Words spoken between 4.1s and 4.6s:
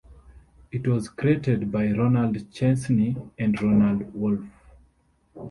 Wolfe.